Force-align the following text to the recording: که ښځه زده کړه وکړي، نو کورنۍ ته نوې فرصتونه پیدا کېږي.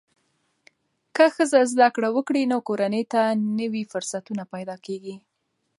که 1.15 1.25
ښځه 1.35 1.59
زده 1.71 1.87
کړه 1.95 2.09
وکړي، 2.15 2.43
نو 2.51 2.57
کورنۍ 2.67 3.03
ته 3.13 3.21
نوې 3.59 3.83
فرصتونه 3.91 4.43
پیدا 4.53 4.75
کېږي. 4.85 5.15